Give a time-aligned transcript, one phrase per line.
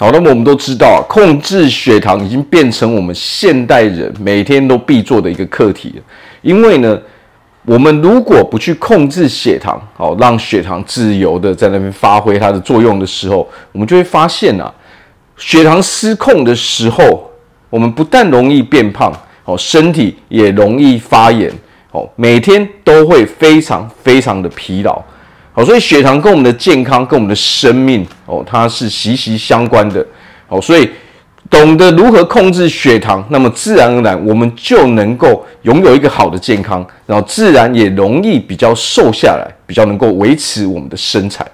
[0.00, 6.02] 好，那么我们都知道，控制血糖已经变成我们现代人每天都必做的一个课题了。
[6.40, 6.96] 因为呢，
[7.64, 14.72] 我们如果不去控制血糖，好，让血糖自由的在那边发挥它的作用的时候，我们就会发现啊，
[15.36, 17.28] 血糖失控的时候，
[17.68, 19.12] 我们不但容易变胖，
[19.46, 21.52] 哦，身体也容易发炎，
[21.90, 25.02] 哦，每天都会非常非常的疲劳。
[25.58, 30.06] 好，所以血糖跟我们的健康、跟我们的生命哦，它是息息相关的。
[30.46, 30.88] 好，所以
[31.50, 41.44] 懂得如何控制血糖，那么自然而然我们就能够拥有一个好的健康，然后自然也容易比较瘦下来，比较能够维持我们的身材。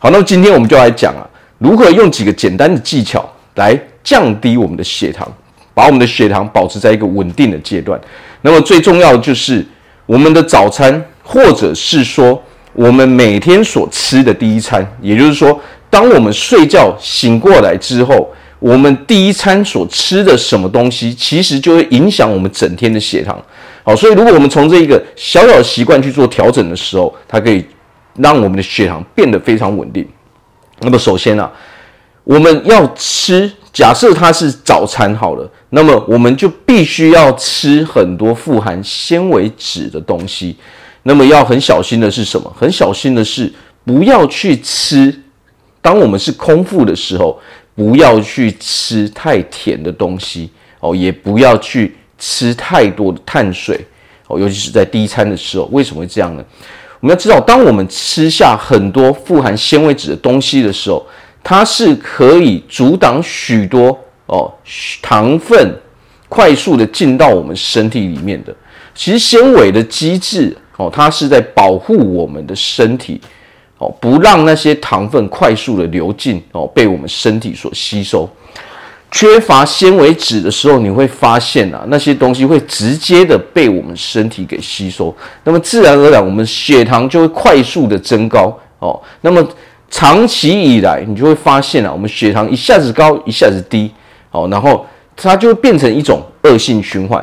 [0.00, 1.22] 好，那么今天我们就来讲啊，
[1.58, 5.32] 如何用几个简单的技巧来降低我们的血糖，
[5.72, 8.00] 把我们的血糖保持在一个稳定的阶段。
[8.40, 9.64] 那么最重要的就是
[10.06, 12.42] 我们的早餐，或者是说。
[12.72, 23.38] 我们每天所吃的第一餐，也就是说，当我们睡觉醒过来之后，我们第一餐所吃的什么东西，其实就会影响我们整天的血糖。
[23.84, 27.64] 好，所以如果我们从这一个小小的习惯去做调整的时候，它可以
[28.16, 30.06] 让我们的血糖变得非常稳定。
[30.80, 31.50] 那么，首先啊，
[32.24, 40.56] 我们要吃，假设它是早餐好了，那么我们就必须要吃很多富含纤维质的东西。
[41.04, 42.52] 那么要很小心的是什么？
[42.56, 43.52] 很小心的是
[43.84, 45.12] 不要去吃。
[45.80, 47.40] 当我们是空腹的时候，
[47.74, 53.84] 不要去吃太甜的东西哦，也不要去吃太多的碳水
[54.28, 55.64] 哦，尤其是在第一餐的时候。
[55.72, 56.44] 为什么会这样呢？
[57.00, 61.04] 我们要知道，当我们吃下很多富含纤维质的东西的时候，
[61.42, 64.48] 它是可以阻挡许多哦
[65.02, 65.74] 糖分
[66.28, 68.54] 快速的进到我们身体里面的。
[68.94, 70.56] 其实纤维的机制。
[70.76, 73.20] 哦，它是在保护我们的身体，
[73.78, 78.28] 哦，不让那些糖分快速的流进，哦，被我们身体所吸收。
[79.10, 85.14] 缺乏纤维质的时候，你会发现啊，那些东西会直接的被我们身体给吸收，
[85.44, 88.58] 那么自然而然，我们血糖就会快速的增高。
[88.78, 89.46] 哦，那么
[89.90, 93.92] 长期以来，你就会发现啊，我们血糖一下子高，一下子低，
[94.30, 97.22] 哦，然后它就会变成一种恶性循环。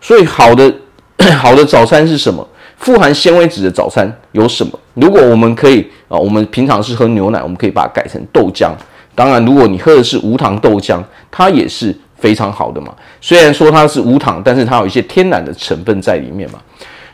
[0.00, 0.74] 所以，好的
[1.38, 2.46] 好的早餐是什么？
[2.78, 4.78] 富含纤维质的早餐有什么？
[4.94, 8.70] 如果我们可以啊，我们平常是喝牛奶，我们可以把它改成豆浆。
[9.14, 12.94] 当然，如果你喝的是无糖豆浆，它也是非常好的嘛。
[13.20, 16.60] 虽然说它是无糖，但是它有一些天然的成分在里面嘛。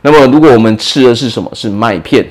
[0.03, 1.51] 那么，如果我们吃的是什么？
[1.55, 2.25] 是麦片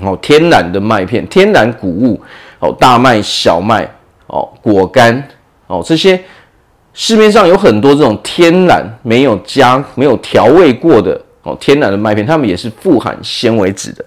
[0.00, 2.18] 哦，天然的麦片，天然谷物
[2.58, 3.86] 哦，大麦、小麦
[4.28, 5.22] 哦，果干
[5.66, 6.18] 哦，这些
[6.94, 11.20] 市面上有很多这种天然没有加、没有调味过的。
[11.42, 14.04] 哦，天然的麦片，它们也是富含纤维质的。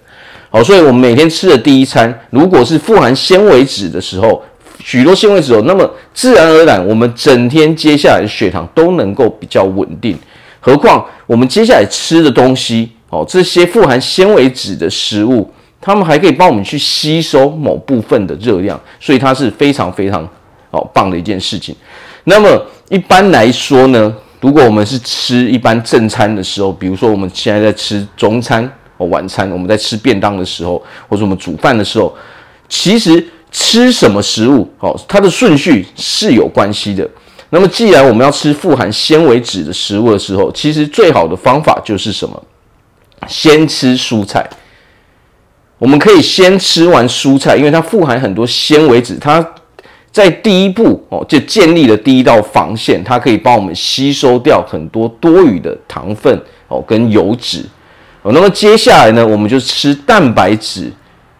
[0.50, 4.40] 好，所以我们每天吃的第一餐，如果是富含纤维质的时候，
[4.78, 10.16] 许多纤维质哦，那么自然而然，我们整天接下来的血糖都能够比较稳定。
[10.60, 20.26] 何况我们接下来吃的东西，哦，这些富含纤维质的食物，它们还可以帮我们去吸收某部分的热量，所以它是非常非常
[20.70, 21.74] 哦棒的一件事情。
[22.24, 22.48] 那么
[22.88, 30.76] 一般来说呢，如果我们是吃一般正餐的时候，比如说我们现在在吃中餐或晚餐，我们在吃便当的时候，
[31.08, 32.14] 或者我们煮饭的时候，
[32.68, 37.08] 其实吃什么食物哦，它的顺序是有关系的。
[37.48, 42.42] 那么既然我们要吃富含纤维质的食物的时候，其实最好的方法就是什么？
[43.26, 44.46] 先吃蔬菜。
[45.78, 49.42] 我们可以先吃完蔬菜，因为它富含很多纤维质，它。
[50.14, 57.64] 在第一步哦，就建立了第一道防线，它可以帮我们吸收掉很多多余的糖分哦跟油脂
[58.22, 58.30] 哦。
[58.32, 60.88] 那么接下来呢，我们就吃蛋白质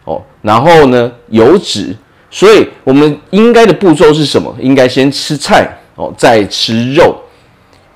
[0.04, 1.94] 哦，然后呢油脂。
[2.32, 4.52] 所以我们应该的步骤是什么？
[4.60, 7.16] 应该先吃菜哦，再吃肉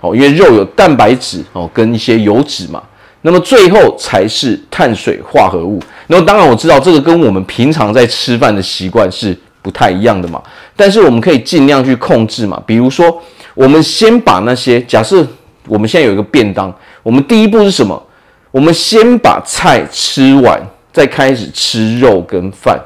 [0.01, 2.81] 哦，因为肉有蛋白质哦跟一些油脂嘛。
[3.23, 5.83] 那么最后才是碳水化合物。
[6.07, 9.37] 那么当然我知道这个跟我们平常在吃饭的习惯是。
[9.63, 10.43] 不太一样的嘛，
[10.77, 12.63] 但是我们可以尽量去控制嘛。
[12.67, 13.23] 比如说，
[13.55, 15.27] 我们先把那些假设
[15.67, 16.73] 我们现在有一个便当，
[17.03, 18.03] 我们第一步是什么？
[18.51, 20.61] 我们先把菜吃完，
[20.93, 22.81] 再开始吃肉跟饭。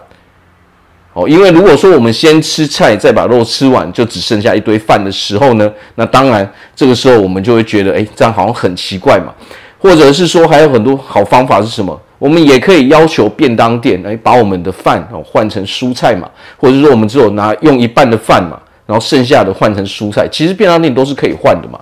[1.14, 9.32] 哦，因为如果说我们先吃菜，再把肉吃完，就只剩下一堆饭的时候呢，那当然这个时候我们就会觉得，哎，这样好像很奇怪嘛。
[9.78, 12.00] 或者是说，还有很多好方法是什么？
[12.22, 20.28] 我们也可以要求便当店来把我们的饭哦换成蔬菜嘛，或者说我们只有拿用一半的饭嘛，然后剩下的换成蔬菜。
[20.30, 21.80] 其实便当店都是可以换的嘛。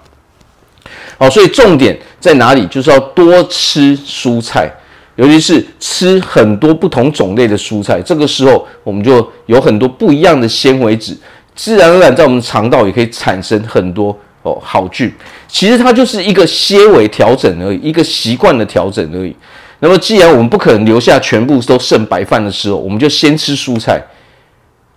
[1.19, 2.67] 好，所以重点在哪里？
[2.69, 4.73] 就是要多吃蔬菜，
[5.17, 11.15] 尤其是吃很多不同种类的蔬菜，这个时候我们就有很多不一样的纤维质，
[11.55, 15.13] 自然而然在我们肠道也可以产生很多哦好菌。
[15.47, 19.37] 其实它就是一个纤维调整而已，一个习惯的调整而已。
[19.81, 24.01] 那么既然我们不可能留下全部都剩白饭的时候，我们就先吃蔬菜。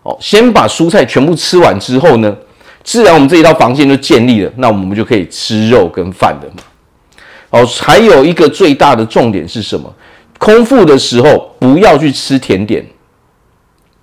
[0.03, 2.35] 哦，先把蔬菜全部吃完之后呢，
[2.83, 6.55] 自然我们这一套防线就建立了，那我们就可以吃肉跟饭的嘛。
[7.51, 9.93] 哦，还有一个最大的重点是什么？
[10.37, 12.85] 空腹的时候不要去吃甜点。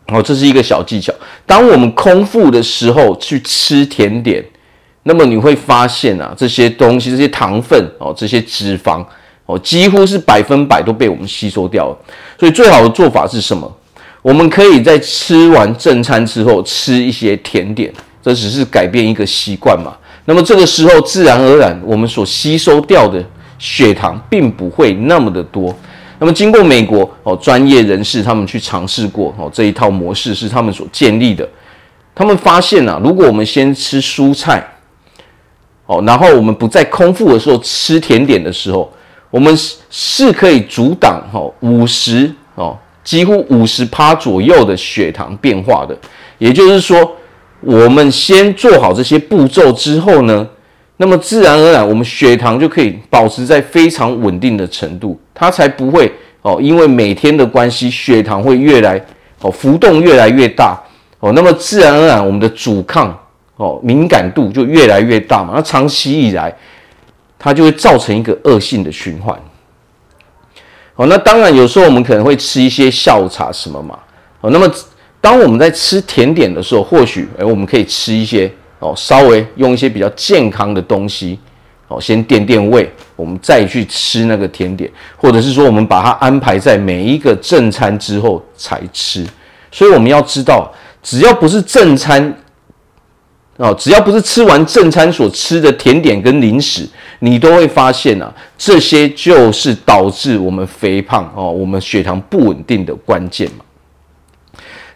[0.06, 1.12] 哦，这是一个小技巧。
[1.44, 4.42] 当我们空腹的时候去吃甜点，
[5.02, 9.04] 那么你会发现啊，这些东西、这些糖分哦、这些脂肪
[9.50, 11.96] 哦，几乎是百分百都被我们吸收掉了。
[12.38, 13.70] 所以最好的做法是什么？
[14.22, 17.92] 我们可以在吃完正餐之后吃一些甜点，
[18.22, 19.96] 这只是改变一个习惯嘛。
[20.26, 23.24] 那么这个时候自然而然，我们所吸收掉的
[23.58, 25.74] 血糖并不会那么的多。
[26.18, 31.48] 那么经过美国哦专业人士他们去尝试过哦这一套模式是他们所建立的，
[32.14, 34.62] 他们发现啊，如果我们先吃蔬菜，
[35.86, 38.92] 哦，然后我们不在空腹的时候吃甜点的时候，
[39.30, 42.76] 我们是是可以阻挡哦五十哦。
[43.02, 45.96] 几乎五十趴左右的血糖变化的，
[46.36, 47.16] 也就是说，
[47.60, 50.46] 我们先做好这些步骤之后呢，
[50.98, 56.12] 那么自然而然我们血糖就可以保持在非常稳定的程度，它才不会
[56.42, 59.02] 哦，因为每天的关系，血糖会越来
[59.40, 60.78] 哦浮动越来越大。
[61.18, 63.18] 哦，那么自然而然我们的阻抗
[63.56, 66.54] 哦敏感度就越来越大嘛，那长期以来，
[67.42, 69.34] 它就会造成一个恶性的循环。
[70.96, 73.98] 哦，那当然，有时候我们可能会吃一些下午茶什么嘛。
[74.42, 74.70] 哦，那么
[75.18, 81.38] 当我们在吃甜点的时候，或许诶我们可以吃一些哦，稍微用一些比较健康的东西
[81.88, 89.26] 哦，先垫垫胃，我们再去吃那个甜点，或者是说我们把它安排在每一个正餐之后才吃。
[89.72, 90.70] 所以我们要知道，
[91.02, 92.36] 只要不是正餐。
[93.60, 103.64] 哦，只要不是吃完正餐所吃的甜点跟零食，你都会发现啊，这些就是导致我们肥胖哦，我们血糖不稳定的关键嘛。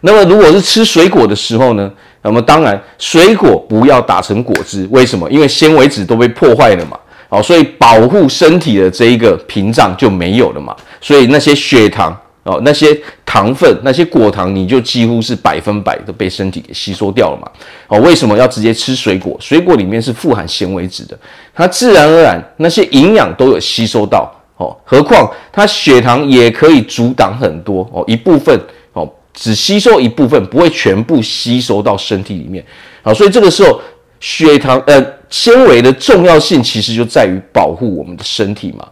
[0.01, 1.91] 那么如果是吃水果的时候呢，
[2.23, 5.29] 那么当然水果不要打成果汁，为什么？
[5.29, 6.97] 因为纤维质都被破坏了嘛。
[7.29, 10.75] 哦，所以保护身体的这一个屏障就没有了嘛。
[10.99, 12.19] 所以那些血糖。
[12.45, 12.95] 哦，那些
[13.25, 17.51] 糖分、那些果糖，你就几乎是百分百都被身体给吸收掉了嘛。
[17.87, 19.35] 哦，为什么要直接吃水果？
[19.39, 21.17] 水果里面是富含纤维质的，
[21.55, 24.31] 它自然而然那些营养都有吸收到。
[24.57, 28.55] 哦，何况它血糖也可以阻挡很多哦，一部分
[28.93, 32.63] 哦，只吸收一部分，不会全部吸收到身体里面。
[33.01, 33.81] 好，所以这个时候
[34.19, 38.87] 血糖呃纤维的重要性其实就在于保护我们的身体嘛。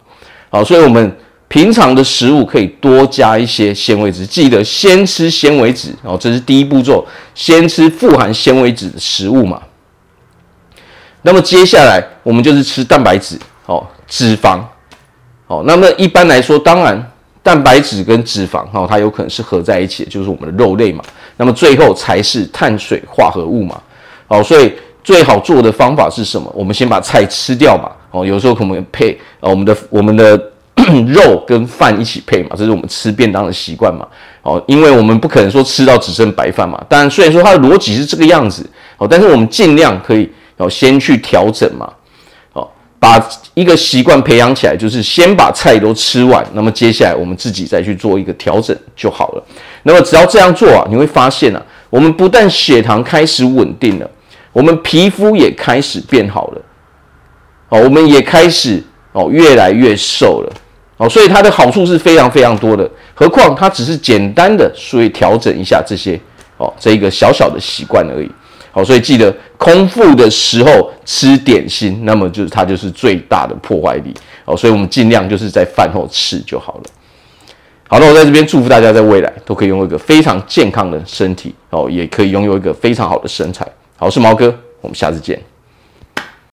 [0.50, 1.16] 好，所以我们。
[1.54, 9.62] 平常的食物可以多加一些纤维质，记得先吃纤维质哦，这是第一步骤，先吃富含纤维质的食物嘛。
[11.22, 14.58] 那么接下来我们就是吃蛋白质哦，脂肪
[15.46, 15.62] 哦。
[15.64, 17.00] 那么一般来说，当然
[17.40, 21.04] 蛋白质跟脂肪哦，它有可能是合在一起，就是我们的肉类嘛。
[21.36, 23.80] 那么最后才是碳水化合物嘛。
[24.26, 24.72] 哦，所以
[25.04, 26.50] 最好做的方法是什么？
[26.52, 27.88] 我们先把菜吃掉嘛。
[28.10, 30.50] 哦，有时候可能配呃我们的我们的。
[31.08, 34.06] 肉跟饭一起配嘛，这是我们吃便当的习惯嘛。
[34.42, 36.78] 哦，因为我们不可能说吃到只剩白饭嘛。
[36.88, 41.90] 当然，虽然说它的逻辑是这个样子，哦，但是我们尽量可以哦先去调整嘛。
[42.52, 42.68] 哦，
[43.00, 43.18] 把
[43.54, 49.42] 一个习惯培养起来，就是先把菜都吃完，那么接下来我们自己再去做一个调整就好了。
[49.82, 54.10] 那么只要这样做啊，你会发现啊，我们不但血糖开始稳定了，
[54.52, 56.62] 我们皮肤也开始变好了。
[57.70, 60.52] 哦，我们也开始哦越来越瘦了。
[60.96, 66.18] 哦，所以它的好处是非常非常多的，何况它只是简单的，所以调整一下这些
[66.56, 68.30] 哦，这一个小小的习惯而已。
[68.70, 74.14] 好，所以记得空腹的时候吃点心，那么就是它就是最大的破坏力。
[74.44, 76.82] 哦，所以我们尽量就是在饭后吃就好了。
[77.88, 83.64] 好，那我在这边祝福大家在未来都可以拥有一个非常健康的身体，哦，也可以拥有一个非常好的身材。
[83.96, 85.40] 好，我是毛哥，我们下次见。